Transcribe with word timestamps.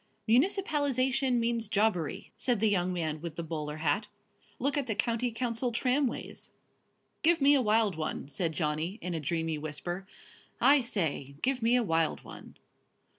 "Municipalisation 0.27 1.37
means 1.39 1.67
jobbery," 1.67 2.31
said 2.35 2.59
the 2.59 2.71
young 2.71 2.91
man 2.91 3.21
with 3.21 3.35
the 3.35 3.43
bowler 3.43 3.75
hat; 3.77 4.07
"look 4.57 4.75
at 4.75 4.87
the 4.87 4.95
County 4.95 5.31
Council 5.31 5.71
tramways." 5.71 6.49
"Give 7.21 7.39
me 7.39 7.53
a 7.53 7.61
wild 7.61 7.95
one," 7.97 8.27
said 8.27 8.51
Johnny, 8.53 8.97
in 9.03 9.13
a 9.13 9.19
dreamy 9.19 9.59
whisper; 9.59 10.07
"I 10.59 10.81
say, 10.81 11.35
give 11.43 11.61
me 11.61 11.75
a 11.75 11.83
wild 11.83 12.23
one." 12.23 12.57